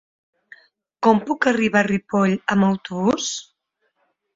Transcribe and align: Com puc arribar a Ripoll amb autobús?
Com 1.09 1.21
puc 1.29 1.47
arribar 1.53 1.85
a 1.85 1.89
Ripoll 1.91 2.37
amb 2.57 2.71
autobús? 2.73 3.33